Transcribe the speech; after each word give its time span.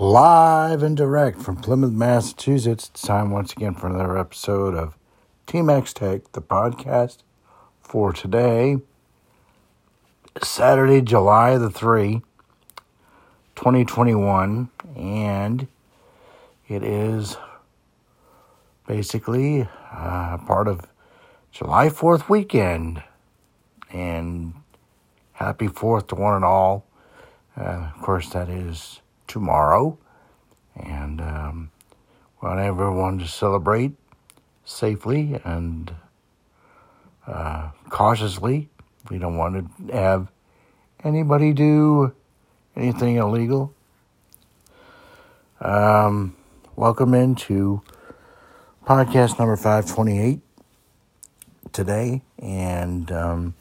Live 0.00 0.82
and 0.82 0.96
direct 0.96 1.40
from 1.40 1.54
Plymouth, 1.54 1.92
Massachusetts. 1.92 2.90
It's 2.92 3.02
time 3.02 3.30
once 3.30 3.52
again 3.52 3.74
for 3.74 3.86
another 3.86 4.18
episode 4.18 4.74
of 4.74 4.98
Team 5.46 5.70
X 5.70 5.92
Tech, 5.92 6.32
the 6.32 6.42
podcast 6.42 7.18
for 7.80 8.12
today, 8.12 8.78
Saturday, 10.42 11.00
July 11.00 11.56
the 11.58 11.70
3, 11.70 12.22
2021. 13.54 14.68
And 14.96 15.68
it 16.66 16.82
is 16.82 17.36
basically 18.88 19.68
uh, 19.92 20.38
part 20.38 20.66
of 20.66 20.88
July 21.52 21.88
4th 21.88 22.28
weekend. 22.28 23.00
And 23.92 24.54
happy 25.34 25.68
4th 25.68 26.08
to 26.08 26.16
one 26.16 26.34
and 26.34 26.44
all. 26.44 26.84
Uh, 27.56 27.92
of 27.94 28.02
course, 28.02 28.30
that 28.30 28.48
is 28.48 29.00
tomorrow. 29.26 29.98
And 30.76 31.20
um, 31.20 31.70
want 32.44 32.60
everyone 32.60 33.18
to 33.18 33.26
celebrate 33.26 33.92
safely 34.66 35.40
and 35.44 35.94
uh, 37.26 37.70
cautiously. 37.88 38.68
We 39.10 39.18
don't 39.18 39.36
want 39.36 39.88
to 39.88 39.96
have 39.96 40.28
anybody 41.02 41.54
do 41.54 42.14
anything 42.76 43.16
illegal. 43.16 43.72
Um, 45.60 46.36
welcome 46.76 47.14
into 47.14 47.82
podcast 48.84 49.38
number 49.38 49.56
528 49.56 50.40
today. 51.72 52.20
And 52.38 53.10
um, 53.10 53.54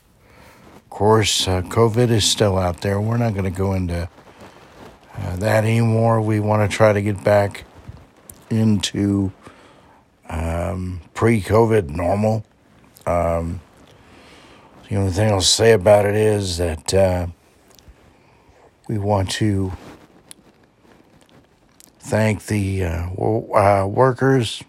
of 0.75 0.89
course, 0.89 1.47
uh, 1.47 1.61
COVID 1.61 2.09
is 2.09 2.25
still 2.25 2.57
out 2.57 2.81
there. 2.81 2.99
We're 2.99 3.17
not 3.17 3.33
going 3.33 3.45
to 3.45 3.57
go 3.57 3.73
into 3.73 4.09
uh, 5.17 5.35
that 5.37 5.63
anymore. 5.63 6.21
We 6.21 6.39
want 6.39 6.69
to 6.69 6.75
try 6.75 6.93
to 6.93 7.01
get 7.01 7.23
back 7.23 7.65
into 8.49 9.31
um, 10.29 11.01
pre 11.13 11.41
COVID 11.41 11.89
normal. 11.89 12.45
Um, 13.05 13.61
the 14.89 14.95
only 14.95 15.11
thing 15.11 15.31
I'll 15.31 15.41
say 15.41 15.71
about 15.71 16.05
it 16.05 16.15
is 16.15 16.57
that 16.57 16.93
uh, 16.93 17.27
we 18.87 18.97
want 18.97 19.31
to 19.31 19.73
thank 21.99 22.45
the 22.45 22.83
uh, 22.83 23.07
uh, 23.09 23.87
workers, 23.87 24.63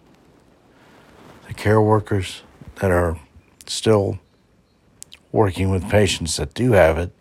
the 1.49 1.55
care 1.55 1.81
workers 1.81 2.43
that 2.77 2.91
are 2.91 3.19
still 3.67 4.19
working 5.33 5.71
with 5.71 5.89
patients 5.91 6.37
that 6.37 6.55
do 6.55 6.73
have 6.73 6.97
it. 6.97 7.13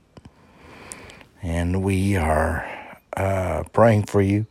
And 1.42 1.84
we 1.84 2.16
are 2.16 2.73
uh, 3.18 3.64
praying 3.74 4.04
for 4.04 4.22
you. 4.22 4.46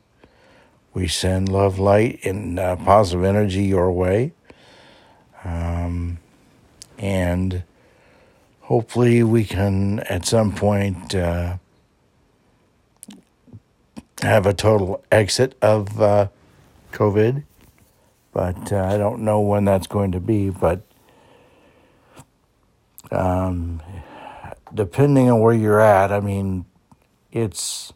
We 0.95 1.09
send 1.09 1.49
love, 1.49 1.79
light, 1.79 2.21
and 2.25 2.59
uh, 2.59 2.77
positive 2.77 3.25
energy 3.25 3.65
your 3.65 3.91
way. 3.91 4.33
Um, 5.45 6.19
and 6.99 7.63
hopefully, 8.61 9.23
we 9.23 9.45
can 9.45 10.01
at 10.01 10.27
some 10.27 10.55
point 10.55 11.15
uh, 11.15 11.57
have 14.21 14.47
a 14.47 14.55
total 14.55 15.03
exit 15.11 15.57
of 15.63 16.01
uh, 16.01 16.29
COVID. 16.93 17.45
But 18.33 18.73
uh, 18.73 18.85
I 18.85 18.97
don't 18.97 19.23
know 19.23 19.41
when 19.41 19.65
that's 19.65 19.87
going 19.87 20.13
to 20.13 20.21
be. 20.21 20.51
But 20.51 20.83
um, 23.11 23.83
depending 24.73 25.31
on 25.31 25.41
where 25.41 25.55
you're 25.55 25.81
at, 25.81 26.13
I 26.13 26.21
mean, 26.21 26.67
it's 27.31 27.93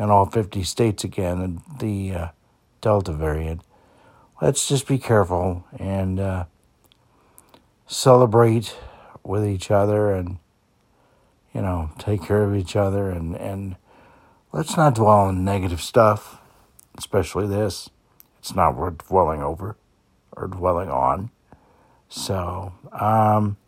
in 0.00 0.08
all 0.08 0.24
50 0.24 0.62
states 0.62 1.04
again, 1.04 1.60
the 1.78 2.12
uh, 2.12 2.28
Delta 2.80 3.12
variant. 3.12 3.60
Let's 4.40 4.66
just 4.66 4.88
be 4.88 4.96
careful 4.96 5.66
and 5.78 6.18
uh, 6.18 6.44
celebrate 7.86 8.74
with 9.22 9.46
each 9.46 9.70
other 9.70 10.10
and, 10.10 10.38
you 11.52 11.60
know, 11.60 11.90
take 11.98 12.22
care 12.22 12.44
of 12.44 12.56
each 12.56 12.76
other 12.76 13.10
and, 13.10 13.36
and 13.36 13.76
let's 14.52 14.74
not 14.74 14.94
dwell 14.94 15.18
on 15.18 15.44
negative 15.44 15.82
stuff, 15.82 16.40
especially 16.96 17.46
this. 17.46 17.90
It's 18.38 18.54
not 18.54 18.76
worth 18.76 19.06
dwelling 19.06 19.42
over 19.42 19.76
or 20.32 20.46
dwelling 20.46 20.88
on. 20.88 21.30
So, 22.08 22.72
um, 22.90 23.58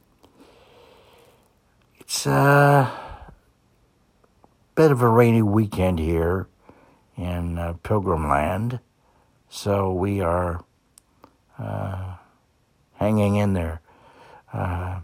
it's, 2.00 2.26
uh, 2.26 3.01
bit 4.74 4.90
of 4.90 5.02
a 5.02 5.08
rainy 5.08 5.42
weekend 5.42 5.98
here 5.98 6.48
in 7.16 7.58
uh, 7.58 7.74
Pilgrim 7.82 8.26
Land, 8.26 8.80
so 9.50 9.92
we 9.92 10.22
are 10.22 10.64
uh, 11.58 12.16
hanging 12.94 13.36
in 13.36 13.52
there. 13.52 13.82
Uh, 14.50 15.00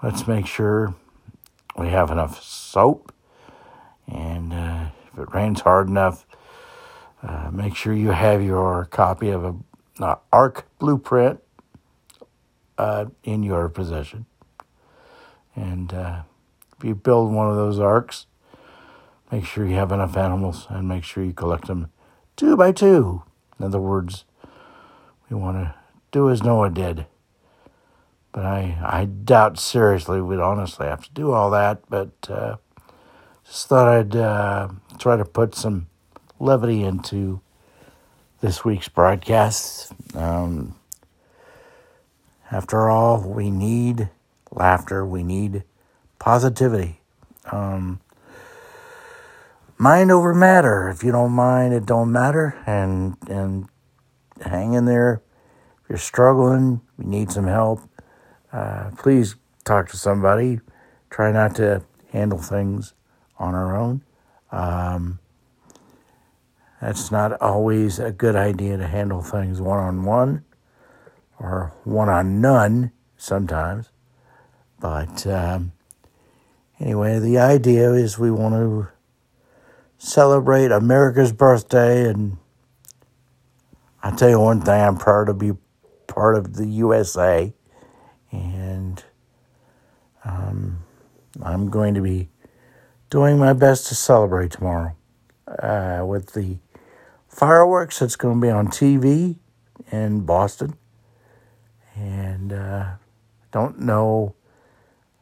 let's 0.00 0.28
make 0.28 0.46
sure 0.46 0.94
we 1.76 1.88
have 1.88 2.12
enough 2.12 2.40
soap, 2.40 3.12
and 4.06 4.52
uh, 4.52 4.90
if 5.12 5.18
it 5.18 5.34
rains 5.34 5.62
hard 5.62 5.88
enough, 5.88 6.24
uh, 7.24 7.50
make 7.52 7.74
sure 7.74 7.92
you 7.92 8.10
have 8.10 8.44
your 8.44 8.84
copy 8.84 9.30
of 9.30 9.44
a 9.44 9.56
uh, 10.00 10.16
ARK 10.32 10.68
blueprint 10.78 11.40
in 13.24 13.42
your 13.42 13.68
possession. 13.68 14.26
And 15.54 15.92
if 15.92 16.84
you 16.84 16.94
build 16.96 17.32
one 17.32 17.48
of 17.48 17.54
those 17.54 17.78
arks, 17.78 18.26
Make 19.32 19.46
sure 19.46 19.66
you 19.66 19.76
have 19.76 19.92
enough 19.92 20.14
animals 20.14 20.66
and 20.68 20.86
make 20.86 21.04
sure 21.04 21.24
you 21.24 21.32
collect 21.32 21.66
them 21.66 21.90
two 22.36 22.54
by 22.54 22.70
two. 22.70 23.22
In 23.58 23.64
other 23.64 23.80
words, 23.80 24.26
we 25.30 25.36
want 25.36 25.56
to 25.56 25.74
do 26.10 26.28
as 26.28 26.42
Noah 26.42 26.68
did. 26.68 27.06
But 28.32 28.44
I, 28.44 28.78
I 28.84 29.06
doubt 29.06 29.58
seriously 29.58 30.20
we'd 30.20 30.38
honestly 30.38 30.86
have 30.86 31.04
to 31.04 31.10
do 31.12 31.32
all 31.32 31.50
that. 31.50 31.80
But 31.88 32.10
uh, 32.28 32.56
just 33.46 33.68
thought 33.68 33.88
I'd 33.88 34.14
uh, 34.14 34.68
try 34.98 35.16
to 35.16 35.24
put 35.24 35.54
some 35.54 35.86
levity 36.38 36.82
into 36.82 37.40
this 38.42 38.66
week's 38.66 38.88
broadcast. 38.88 39.94
Um, 40.14 40.74
after 42.50 42.90
all, 42.90 43.22
we 43.22 43.50
need 43.50 44.10
laughter. 44.50 45.06
We 45.06 45.22
need 45.22 45.64
positivity. 46.18 47.00
Um, 47.50 48.00
mind 49.82 50.12
over 50.12 50.32
matter. 50.32 50.88
If 50.88 51.02
you 51.02 51.10
don't 51.10 51.32
mind, 51.32 51.74
it 51.74 51.84
don't 51.84 52.12
matter. 52.12 52.56
And 52.66 53.16
and 53.28 53.68
hang 54.40 54.74
in 54.74 54.84
there. 54.84 55.22
If 55.82 55.88
you're 55.88 55.98
struggling, 55.98 56.80
you 56.98 57.04
need 57.04 57.32
some 57.32 57.48
help. 57.48 57.80
Uh, 58.52 58.90
please 58.96 59.34
talk 59.64 59.88
to 59.90 59.96
somebody. 59.96 60.60
Try 61.10 61.32
not 61.32 61.56
to 61.56 61.82
handle 62.10 62.38
things 62.38 62.94
on 63.38 63.54
our 63.54 63.76
own. 63.76 64.02
Um, 64.52 65.18
that's 66.80 67.10
not 67.10 67.40
always 67.40 67.98
a 67.98 68.12
good 68.12 68.36
idea 68.36 68.76
to 68.76 68.86
handle 68.86 69.22
things 69.22 69.60
one 69.60 69.78
on 69.78 70.04
one 70.04 70.44
or 71.40 71.72
one 71.82 72.08
on 72.08 72.40
none 72.40 72.92
sometimes. 73.16 73.90
But 74.78 75.26
um, 75.26 75.72
anyway, 76.78 77.18
the 77.18 77.38
idea 77.38 77.92
is 77.92 78.18
we 78.18 78.30
want 78.30 78.54
to 78.54 78.88
celebrate 80.02 80.72
America's 80.72 81.32
birthday. 81.32 82.08
And 82.08 82.36
I'll 84.02 84.16
tell 84.16 84.28
you 84.28 84.40
one 84.40 84.60
thing 84.60 84.80
I'm 84.80 84.96
proud 84.96 85.26
to 85.26 85.34
be 85.34 85.52
part 86.08 86.36
of 86.36 86.54
the 86.54 86.66
USA. 86.66 87.54
And 88.32 89.02
um, 90.24 90.80
I'm 91.40 91.70
going 91.70 91.94
to 91.94 92.00
be 92.00 92.28
doing 93.10 93.38
my 93.38 93.52
best 93.52 93.86
to 93.88 93.94
celebrate 93.94 94.50
tomorrow 94.50 94.96
uh, 95.46 96.04
with 96.04 96.32
the 96.32 96.58
fireworks 97.28 98.00
that's 98.00 98.16
going 98.16 98.40
to 98.40 98.46
be 98.46 98.50
on 98.50 98.68
TV 98.68 99.36
in 99.92 100.20
Boston. 100.20 100.74
And 101.94 102.52
uh, 102.52 102.86
don't 103.52 103.78
know 103.78 104.34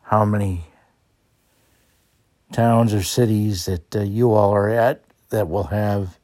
how 0.02 0.24
many 0.24 0.69
towns 2.52 2.92
or 2.92 3.02
cities 3.02 3.66
that 3.66 3.96
uh, 3.96 4.00
you 4.00 4.32
all 4.32 4.50
are 4.52 4.68
at 4.68 5.02
that 5.30 5.48
will 5.48 5.64
have 5.64 6.18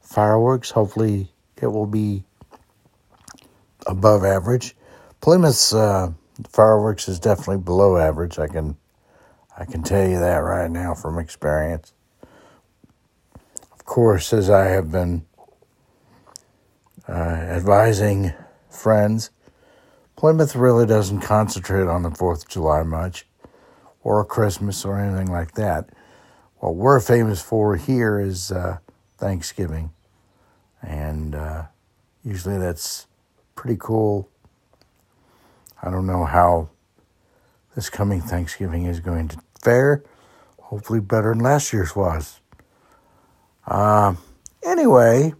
fireworks. 0.00 0.70
Hopefully, 0.70 1.32
it 1.60 1.66
will 1.66 1.86
be 1.86 2.24
above 3.86 4.24
average. 4.24 4.76
Plymouth's 5.20 5.74
uh, 5.74 6.12
fireworks 6.48 7.08
is 7.08 7.18
definitely 7.18 7.58
below 7.58 7.96
average. 7.96 8.38
I 8.38 8.46
can 8.46 8.76
I 9.58 9.64
can 9.64 9.82
tell 9.82 10.08
you 10.08 10.18
that 10.20 10.38
right 10.38 10.70
now 10.70 10.94
from 10.94 11.18
experience. 11.18 11.92
Of 13.72 13.84
course, 13.84 14.32
as 14.32 14.48
I 14.50 14.66
have 14.66 14.92
been 14.92 15.26
uh, 17.08 17.12
advising 17.12 18.32
friends, 18.70 19.30
Plymouth 20.14 20.54
really 20.54 20.86
doesn't 20.86 21.20
concentrate 21.20 21.88
on 21.88 22.02
the 22.02 22.10
Fourth 22.10 22.44
of 22.44 22.48
July 22.48 22.82
much 22.84 23.26
or 24.02 24.24
Christmas 24.24 24.84
or 24.84 24.98
anything 24.98 25.30
like 25.30 25.52
that. 25.52 25.90
What 26.58 26.74
we're 26.74 27.00
famous 27.00 27.40
for 27.40 27.76
here 27.76 28.18
is 28.20 28.50
uh, 28.50 28.78
Thanksgiving. 29.16 29.90
And 30.82 31.34
uh, 31.34 31.64
usually 32.24 32.58
that's 32.58 33.06
pretty 33.54 33.76
cool. 33.78 34.28
I 35.82 35.90
don't 35.90 36.06
know 36.06 36.24
how 36.24 36.70
this 37.74 37.90
coming 37.90 38.20
Thanksgiving 38.20 38.86
is 38.86 39.00
going 39.00 39.28
to 39.28 39.38
fare. 39.62 40.02
Hopefully, 40.60 41.00
better 41.00 41.32
than 41.32 41.42
last 41.42 41.72
year's 41.72 41.94
was. 41.94 42.40
Uh, 43.66 44.14
anyway, 44.64 45.32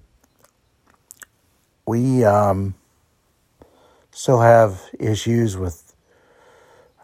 we 1.87 2.25
um, 2.25 2.75
still 4.11 4.41
have 4.41 4.83
issues 4.99 5.57
with 5.57 5.95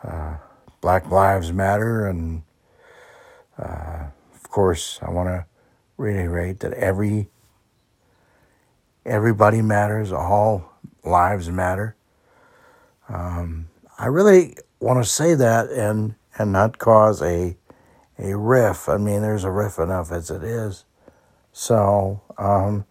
uh, 0.03 0.37
Black 0.85 1.11
Lives 1.11 1.51
Matter, 1.51 2.07
and 2.07 2.43
uh, 3.59 4.09
of 4.35 4.51
course, 4.51 4.99
I 5.01 5.09
want 5.09 5.31
to 5.31 5.47
reiterate 5.97 6.61
that 6.61 6.75
every 6.75 7.31
everybody 9.07 9.63
matters, 9.63 10.13
all 10.13 10.75
lives 11.03 11.49
matter. 11.49 11.97
Um, 13.09 13.71
I 13.99 14.09
really 14.09 14.59
want 14.79 15.03
to 15.03 15.09
say 15.09 15.35
that 15.35 15.71
and 15.71 16.17
and 16.37 16.53
not 16.53 16.77
cause 16.77 17.23
a 17.23 17.57
a 18.19 18.37
riff. 18.37 18.87
I 18.87 18.99
mean, 18.99 19.23
there's 19.23 19.45
a 19.45 19.51
riff 19.51 19.79
enough 19.79 20.13
as 20.13 20.31
it 20.31 20.43
is. 20.43 20.85
So, 21.51 22.21
um, 22.37 22.85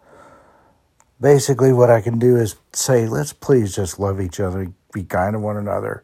basically, 1.21 1.71
what 1.71 1.91
I 1.91 2.01
can 2.01 2.17
do 2.17 2.37
is 2.37 2.55
say, 2.71 3.05
let's 3.05 3.33
please 3.33 3.75
just 3.75 3.99
love 3.99 4.19
each 4.19 4.39
other, 4.39 4.73
be 4.91 5.03
kind 5.03 5.33
to 5.33 5.39
one 5.39 5.57
another, 5.57 6.03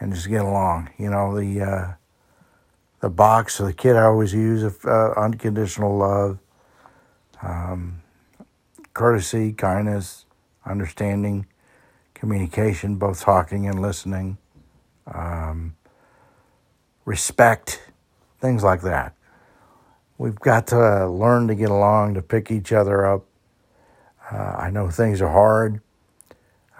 and 0.00 0.12
just 0.12 0.28
get 0.28 0.42
along. 0.42 0.90
You 0.98 1.10
know, 1.10 1.38
the 1.38 1.60
uh, 1.62 1.92
the 3.00 3.10
box 3.10 3.58
the 3.58 3.72
kid 3.72 3.96
I 3.96 4.04
always 4.04 4.32
use 4.32 4.62
of 4.62 4.84
uh, 4.84 5.12
unconditional 5.16 5.96
love, 5.96 6.38
um, 7.42 8.02
courtesy, 8.94 9.52
kindness, 9.52 10.24
understanding, 10.64 11.46
communication, 12.14 12.96
both 12.96 13.20
talking 13.20 13.66
and 13.68 13.80
listening, 13.80 14.38
um, 15.06 15.76
respect, 17.04 17.82
things 18.40 18.62
like 18.62 18.82
that. 18.82 19.14
We've 20.18 20.38
got 20.38 20.66
to 20.68 21.08
learn 21.08 21.46
to 21.46 21.54
get 21.54 21.70
along, 21.70 22.14
to 22.14 22.22
pick 22.22 22.50
each 22.50 22.72
other 22.72 23.06
up. 23.06 23.24
Uh, 24.30 24.56
I 24.58 24.70
know 24.70 24.90
things 24.90 25.22
are 25.22 25.30
hard, 25.30 25.80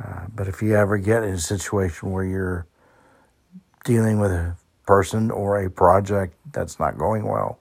uh, 0.03 0.26
but 0.35 0.49
if 0.49 0.61
you 0.61 0.75
ever 0.75 0.99
get 0.99 1.23
in 1.23 1.35
a 1.35 1.38
situation 1.38 2.11
where 2.11 2.25
you're 2.25 2.67
dealing 3.88 4.20
with 4.20 4.31
a 4.31 4.55
person 4.85 5.31
or 5.31 5.64
a 5.64 5.70
project 5.70 6.35
that's 6.52 6.79
not 6.79 6.99
going 6.99 7.26
well, 7.26 7.58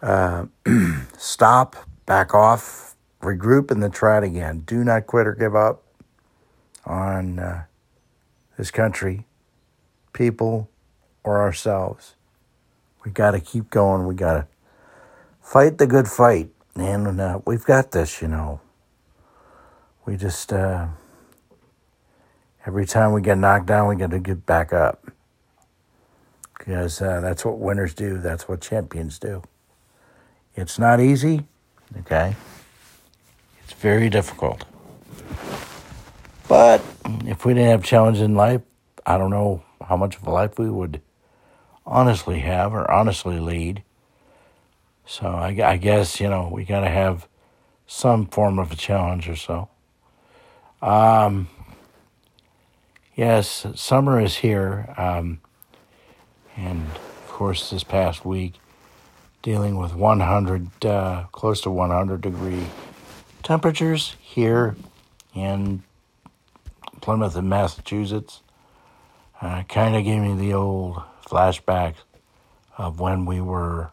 uh, 0.00 0.46
stop, 1.18 1.74
back 2.06 2.32
off, 2.32 2.94
regroup, 3.20 3.72
and 3.72 3.82
then 3.82 3.90
try 3.90 4.16
it 4.18 4.22
again. 4.22 4.60
Do 4.60 4.84
not 4.84 5.08
quit 5.08 5.26
or 5.26 5.34
give 5.34 5.56
up 5.56 5.82
on 6.86 7.40
uh, 7.40 7.64
this 8.56 8.70
country, 8.70 9.26
people, 10.12 10.70
or 11.24 11.40
ourselves. 11.40 12.14
We 13.04 13.10
got 13.10 13.32
to 13.32 13.40
keep 13.40 13.70
going. 13.70 14.06
We 14.06 14.14
got 14.14 14.34
to 14.34 14.46
fight 15.42 15.78
the 15.78 15.88
good 15.88 16.06
fight. 16.06 16.50
And 16.76 17.20
uh, 17.20 17.40
we've 17.44 17.64
got 17.64 17.90
this, 17.90 18.22
you 18.22 18.28
know. 18.28 18.60
We 20.06 20.16
just, 20.16 20.52
uh, 20.52 20.86
every 22.66 22.86
time 22.86 23.12
we 23.12 23.22
get 23.22 23.38
knocked 23.38 23.66
down, 23.66 23.88
we 23.88 23.96
got 23.96 24.10
to 24.10 24.18
get 24.18 24.46
back 24.46 24.72
up. 24.72 25.10
Because 26.56 27.00
uh, 27.00 27.20
that's 27.20 27.44
what 27.44 27.58
winners 27.58 27.94
do, 27.94 28.18
that's 28.18 28.48
what 28.48 28.60
champions 28.60 29.18
do. 29.18 29.42
It's 30.54 30.78
not 30.78 31.00
easy, 31.00 31.44
okay? 32.00 32.36
It's 33.64 33.72
very 33.72 34.10
difficult. 34.10 34.64
But 36.48 36.82
if 37.24 37.44
we 37.44 37.54
didn't 37.54 37.70
have 37.70 37.84
challenges 37.84 38.22
in 38.22 38.34
life, 38.34 38.60
I 39.06 39.16
don't 39.16 39.30
know 39.30 39.62
how 39.86 39.96
much 39.96 40.16
of 40.16 40.26
a 40.26 40.30
life 40.30 40.58
we 40.58 40.68
would 40.68 41.00
honestly 41.86 42.40
have 42.40 42.74
or 42.74 42.90
honestly 42.90 43.40
lead. 43.40 43.82
So 45.06 45.26
I, 45.26 45.56
I 45.64 45.76
guess, 45.76 46.20
you 46.20 46.28
know, 46.28 46.48
we 46.52 46.64
got 46.64 46.80
to 46.80 46.88
have 46.88 47.26
some 47.86 48.26
form 48.26 48.58
of 48.58 48.70
a 48.70 48.76
challenge 48.76 49.28
or 49.28 49.36
so. 49.36 49.68
Um, 50.82 51.48
yes, 53.20 53.66
summer 53.74 54.18
is 54.18 54.36
here. 54.36 54.94
Um, 54.96 55.42
and 56.56 56.86
of 56.86 57.28
course, 57.28 57.68
this 57.68 57.84
past 57.84 58.24
week, 58.24 58.54
dealing 59.42 59.76
with 59.76 59.94
100, 59.94 60.86
uh, 60.86 61.24
close 61.30 61.60
to 61.60 61.70
100 61.70 62.22
degree 62.22 62.64
temperatures 63.42 64.16
here 64.20 64.74
in 65.34 65.82
Plymouth 67.02 67.36
and 67.36 67.50
Massachusetts. 67.50 68.40
Uh, 69.42 69.64
kind 69.64 69.96
of 69.96 70.04
gave 70.04 70.22
me 70.22 70.34
the 70.34 70.54
old 70.54 71.02
flashbacks 71.26 71.96
of 72.78 73.00
when 73.00 73.26
we 73.26 73.42
were 73.42 73.90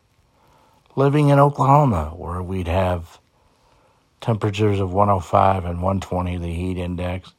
living 0.96 1.28
in 1.30 1.40
Oklahoma, 1.40 2.14
where 2.16 2.42
we'd 2.42 2.70
have 2.70 3.20
temperatures 4.22 4.80
of 4.80 4.94
105 4.94 5.66
and 5.66 5.82
120, 5.82 6.38
the 6.38 6.48
heat 6.48 6.78
index. 6.78 7.34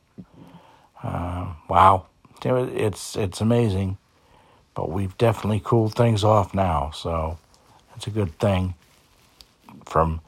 Uh, 1.02 1.52
wow, 1.68 2.06
it's 2.44 3.16
it's 3.16 3.40
amazing, 3.40 3.98
but 4.74 4.90
we've 4.90 5.16
definitely 5.18 5.60
cooled 5.60 5.94
things 5.94 6.24
off 6.24 6.54
now, 6.54 6.90
so 6.94 7.38
it's 7.96 8.06
a 8.06 8.10
good 8.10 8.38
thing. 8.38 8.74
From 9.84 10.20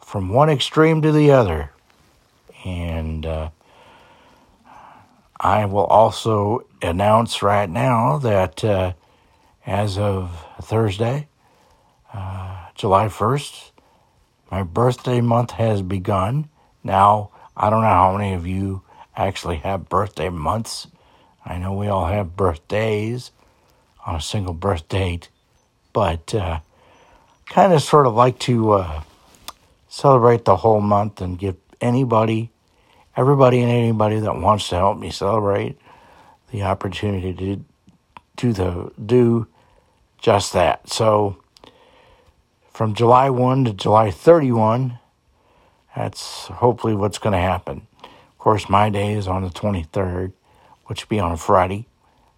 from 0.00 0.30
one 0.30 0.48
extreme 0.50 1.02
to 1.02 1.12
the 1.12 1.30
other, 1.30 1.70
and 2.64 3.26
uh, 3.26 3.50
I 5.40 5.66
will 5.66 5.84
also 5.84 6.64
announce 6.82 7.42
right 7.42 7.68
now 7.68 8.18
that 8.18 8.64
uh, 8.64 8.94
as 9.66 9.98
of 9.98 10.44
Thursday, 10.62 11.28
uh, 12.12 12.68
July 12.74 13.06
1st, 13.06 13.70
my 14.50 14.62
birthday 14.62 15.20
month 15.20 15.52
has 15.52 15.82
begun. 15.82 16.48
Now, 16.82 17.30
I 17.56 17.70
don't 17.70 17.82
know 17.82 17.88
how 17.88 18.16
many 18.16 18.32
of 18.34 18.46
you 18.46 18.82
actually 19.26 19.56
have 19.56 19.88
birthday 19.88 20.28
months. 20.28 20.86
I 21.44 21.58
know 21.58 21.72
we 21.72 21.88
all 21.88 22.06
have 22.06 22.36
birthdays 22.36 23.32
on 24.06 24.16
a 24.16 24.20
single 24.20 24.54
birth 24.54 24.88
date, 24.88 25.28
but 25.92 26.34
uh, 26.34 26.60
kind 27.46 27.72
of 27.72 27.82
sort 27.82 28.06
of 28.06 28.14
like 28.14 28.38
to 28.40 28.72
uh, 28.72 29.02
celebrate 29.88 30.44
the 30.44 30.56
whole 30.56 30.80
month 30.80 31.20
and 31.20 31.38
give 31.38 31.56
anybody 31.80 32.50
everybody 33.18 33.60
and 33.60 33.70
anybody 33.70 34.20
that 34.20 34.36
wants 34.36 34.68
to 34.68 34.76
help 34.76 34.96
me 34.96 35.10
celebrate 35.10 35.76
the 36.52 36.62
opportunity 36.62 37.34
to 37.34 37.64
do 38.36 38.52
the 38.52 38.92
do 39.04 39.48
just 40.18 40.52
that. 40.52 40.88
So 40.88 41.42
from 42.72 42.94
July 42.94 43.28
1 43.28 43.64
to 43.64 43.72
July 43.72 44.12
31, 44.12 45.00
that's 45.96 46.46
hopefully 46.46 46.94
what's 46.94 47.18
going 47.18 47.32
to 47.32 47.40
happen. 47.40 47.87
Of 48.38 48.42
course, 48.44 48.68
my 48.68 48.88
day 48.88 49.14
is 49.14 49.26
on 49.26 49.42
the 49.42 49.50
23rd, 49.50 50.32
which 50.86 51.02
will 51.02 51.08
be 51.08 51.18
on 51.18 51.32
a 51.32 51.36
Friday. 51.36 51.88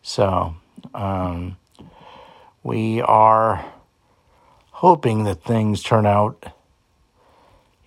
So 0.00 0.54
um, 0.94 1.58
we 2.62 3.02
are 3.02 3.62
hoping 4.70 5.24
that 5.24 5.44
things 5.44 5.82
turn 5.82 6.06
out, 6.06 6.54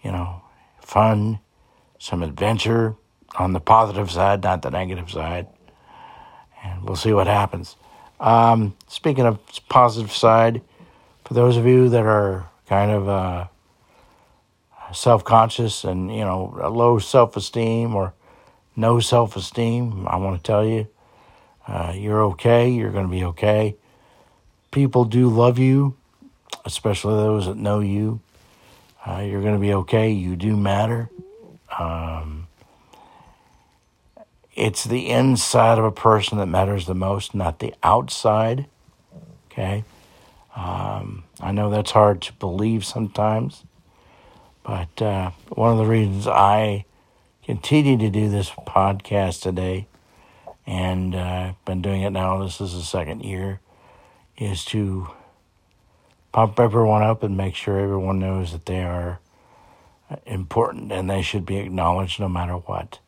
you 0.03 0.11
know, 0.11 0.43
fun 0.79 1.39
some 1.97 2.21
adventure 2.21 2.95
on 3.39 3.53
the 3.53 3.59
positive 3.59 4.11
side, 4.11 4.43
not 4.43 4.61
the 4.61 4.69
negative 4.69 5.09
side. 5.09 5.47
And 6.63 6.83
we'll 6.83 6.95
see 6.95 7.13
what 7.13 7.25
happens. 7.25 7.75
Um, 8.19 8.75
speaking 8.87 9.25
of 9.25 9.39
positive 9.69 10.11
side, 10.11 10.61
for 11.25 11.33
those 11.33 11.57
of 11.57 11.65
you 11.65 11.89
that 11.89 12.05
are 12.05 12.47
kind 12.67 12.91
of 12.91 13.09
uh, 13.09 13.47
self 14.93 15.23
conscious 15.23 15.83
and, 15.83 16.13
you 16.13 16.23
know, 16.23 16.55
low 16.71 16.99
self 16.99 17.35
esteem 17.35 17.95
or 17.95 18.13
no 18.75 18.99
self 18.99 19.35
esteem, 19.35 20.07
I 20.07 20.17
want 20.17 20.37
to 20.37 20.43
tell 20.43 20.65
you, 20.65 20.87
uh, 21.67 21.93
you're 21.95 22.23
okay. 22.25 22.69
You're 22.69 22.91
going 22.91 23.05
to 23.05 23.11
be 23.11 23.23
okay. 23.25 23.75
People 24.71 25.05
do 25.05 25.29
love 25.29 25.59
you, 25.59 25.95
especially 26.65 27.15
those 27.15 27.45
that 27.45 27.57
know 27.57 27.79
you. 27.79 28.19
Uh, 29.05 29.19
you're 29.19 29.41
going 29.41 29.53
to 29.55 29.59
be 29.59 29.73
okay. 29.73 30.11
You 30.11 30.35
do 30.35 30.55
matter. 30.55 31.09
Um, 31.77 32.47
it's 34.55 34.83
the 34.83 35.09
inside 35.09 35.77
of 35.77 35.85
a 35.85 35.91
person 35.91 36.37
that 36.37 36.45
matters 36.45 36.85
the 36.85 36.95
most, 36.95 37.33
not 37.33 37.59
the 37.59 37.73
outside. 37.83 38.67
Okay. 39.51 39.83
Um, 40.55 41.23
I 41.39 41.51
know 41.51 41.69
that's 41.69 41.91
hard 41.91 42.21
to 42.23 42.33
believe 42.33 42.85
sometimes, 42.85 43.63
but 44.63 45.01
uh, 45.01 45.31
one 45.49 45.71
of 45.71 45.77
the 45.77 45.85
reasons 45.85 46.27
I 46.27 46.85
continue 47.43 47.97
to 47.97 48.09
do 48.09 48.29
this 48.29 48.49
podcast 48.49 49.41
today, 49.41 49.87
and 50.65 51.13
uh, 51.15 51.19
I've 51.49 51.65
been 51.65 51.81
doing 51.81 52.01
it 52.01 52.11
now, 52.11 52.43
this 52.43 52.61
is 52.61 52.73
the 52.73 52.81
second 52.81 53.23
year, 53.23 53.59
is 54.37 54.63
to 54.65 55.09
pump 56.31 56.59
everyone 56.59 57.03
up 57.03 57.23
and 57.23 57.37
make 57.37 57.55
sure 57.55 57.79
everyone 57.79 58.19
knows 58.19 58.51
that 58.51 58.65
they 58.65 58.83
are 58.83 59.19
important 60.25 60.91
and 60.91 61.09
they 61.09 61.21
should 61.21 61.45
be 61.45 61.57
acknowledged 61.57 62.19
no 62.19 62.29
matter 62.29 62.53
what. 62.53 62.99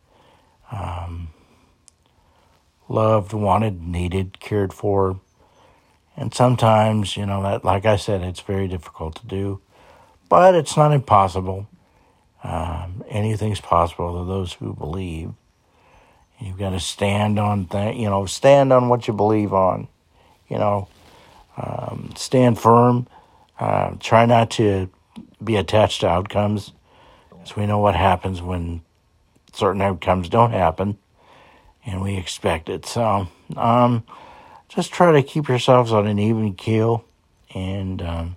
Um, 0.72 1.30
loved, 2.88 3.34
wanted, 3.34 3.82
needed, 3.82 4.40
cared 4.40 4.74
for. 4.74 5.20
And 6.16 6.34
sometimes, 6.34 7.18
you 7.18 7.26
know, 7.26 7.42
that, 7.44 7.66
like 7.66 7.86
I 7.86 7.98
said, 7.98 8.22
it's 8.22 8.40
very 8.40 8.68
difficult 8.68 9.16
to 9.18 9.26
do, 9.26 9.62
but 10.30 10.56
it's 10.56 10.76
not 10.76 10.92
impossible. 10.92 11.68
Um, 12.44 13.04
anything's 13.10 13.62
possible 13.62 14.20
to 14.20 14.26
those 14.28 14.54
who 14.54 14.74
believe. 14.74 15.32
You've 16.40 16.58
got 16.60 16.72
to 16.72 16.80
stand 16.80 17.40
on 17.40 17.68
that, 17.72 17.96
you 17.96 18.10
know, 18.10 18.26
stand 18.26 18.74
on 18.74 18.90
what 18.90 19.08
you 19.08 19.14
believe 19.14 19.54
on, 19.54 19.88
you 20.50 20.58
know, 20.58 20.88
um, 21.58 22.12
stand 22.16 22.60
firm. 22.60 23.08
Uh, 23.58 23.96
try 24.00 24.26
not 24.26 24.52
to 24.52 24.90
be 25.42 25.56
attached 25.56 26.02
to 26.02 26.08
outcomes, 26.08 26.74
because 27.30 27.56
we 27.56 27.66
know 27.66 27.80
what 27.80 27.96
happens 27.96 28.42
when 28.42 28.82
certain 29.54 29.82
outcomes 29.82 30.28
don't 30.28 30.52
happen, 30.52 30.98
and 31.86 32.02
we 32.02 32.18
expect 32.18 32.68
it. 32.68 32.86
So, 32.86 33.28
um, 33.56 34.04
just 34.68 34.92
try 34.92 35.14
to 35.14 35.24
keep 35.24 35.48
yourselves 35.48 35.94
on 35.94 36.06
an 36.06 36.20
even 36.20 36.54
keel, 36.54 37.06
and 37.54 38.02
um, 38.02 38.36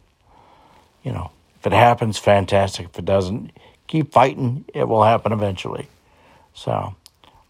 you 1.02 1.10
know, 1.10 1.32
it 1.72 1.76
happens, 1.76 2.18
fantastic. 2.18 2.86
If 2.86 2.98
it 2.98 3.04
doesn't, 3.04 3.52
keep 3.86 4.12
fighting. 4.12 4.64
It 4.74 4.88
will 4.88 5.02
happen 5.02 5.32
eventually. 5.32 5.88
So, 6.54 6.94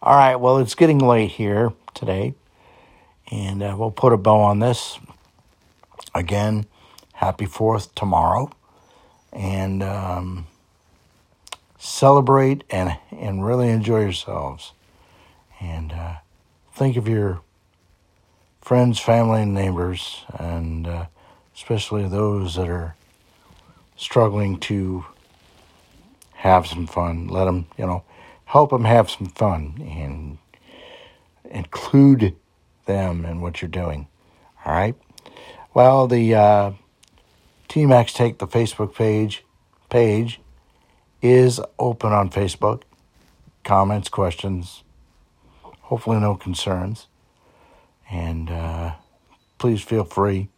all 0.03 0.17
right. 0.17 0.37
Well, 0.37 0.59
it's 0.59 0.75
getting 0.75 0.99
late 0.99 1.31
here 1.33 1.73
today, 1.95 2.35
and 3.31 3.63
uh, 3.63 3.75
we'll 3.79 3.91
put 3.91 4.13
a 4.13 4.17
bow 4.17 4.41
on 4.41 4.59
this. 4.59 4.99
Again, 6.15 6.67
happy 7.15 7.47
Fourth 7.47 7.95
tomorrow, 7.95 8.51
and 9.33 9.83
um, 9.83 10.47
celebrate 11.79 12.65
and 12.71 12.97
and 13.11 13.45
really 13.45 13.69
enjoy 13.69 14.01
yourselves, 14.01 14.73
and 15.61 15.93
uh, 15.93 16.15
think 16.73 16.97
of 16.97 17.09
your 17.09 17.41
friends, 18.61 18.99
family, 19.01 19.43
and 19.43 19.55
neighbors, 19.55 20.25
and 20.39 20.87
uh, 20.87 21.07
especially 21.55 22.07
those 22.07 22.55
that 22.57 22.69
are 22.69 22.95
struggling 23.99 24.59
to 24.61 25.05
have 26.33 26.67
some 26.67 26.87
fun. 26.87 27.29
Let 27.29 27.45
them, 27.45 27.67
you 27.77 27.85
know, 27.85 28.05
help 28.47 28.71
them 28.71 28.85
have 28.85 29.11
some 29.11 29.27
fun 29.27 29.75
and 29.81 30.39
include 31.51 32.37
them 32.87 33.27
in 33.27 33.41
what 33.41 33.61
you're 33.61 33.69
doing. 33.69 34.09
All 34.65 34.73
right. 34.73 34.95
Well, 35.75 36.07
the 36.07 36.35
uh, 36.35 36.73
TMAX 37.69 38.15
Take 38.15 38.39
the 38.39 38.47
Facebook 38.47 38.95
page 38.95 39.45
page 39.91 40.41
is 41.21 41.61
open 41.79 42.13
on 42.13 42.31
Facebook. 42.31 42.83
Comments, 43.65 44.09
questions, 44.09 44.83
hopefully 45.83 46.19
no 46.21 46.37
concerns, 46.37 47.07
and 48.11 48.51
uh, 48.51 48.93
please 49.59 49.83
feel 49.83 50.05
free. 50.05 50.49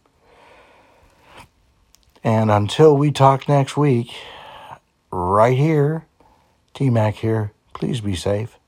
And 2.22 2.50
until 2.50 2.96
we 2.96 3.10
talk 3.10 3.48
next 3.48 3.76
week, 3.76 4.14
right 5.10 5.56
here, 5.56 6.06
T 6.74 6.90
Mac 6.90 7.16
here, 7.16 7.52
please 7.72 8.00
be 8.00 8.14
safe, 8.14 8.58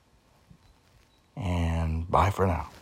and 1.35 2.09
bye 2.09 2.31
for 2.31 2.47
now. 2.47 2.72